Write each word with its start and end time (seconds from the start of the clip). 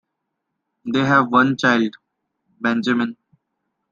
They 0.83 1.01
have 1.01 1.27
one 1.31 1.57
child, 1.57 1.93
Benjamin. 2.59 3.17